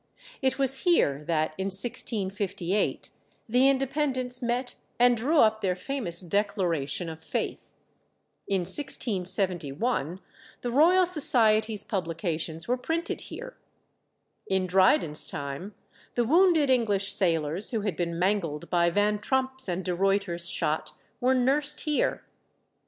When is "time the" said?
15.27-16.25